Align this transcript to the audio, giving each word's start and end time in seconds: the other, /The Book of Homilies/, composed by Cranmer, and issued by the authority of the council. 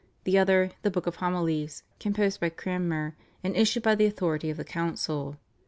the 0.23 0.35
other, 0.35 0.71
/The 0.83 0.91
Book 0.91 1.05
of 1.05 1.17
Homilies/, 1.17 1.83
composed 1.99 2.39
by 2.39 2.49
Cranmer, 2.49 3.15
and 3.43 3.55
issued 3.55 3.83
by 3.83 3.93
the 3.93 4.07
authority 4.07 4.49
of 4.49 4.57
the 4.57 4.63
council. 4.65 5.37